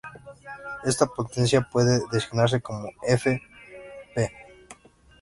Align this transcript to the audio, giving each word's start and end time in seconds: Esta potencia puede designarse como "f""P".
Esta 0.83 1.05
potencia 1.05 1.61
puede 1.61 2.01
designarse 2.11 2.59
como 2.59 2.89
"f""P". 3.07 3.39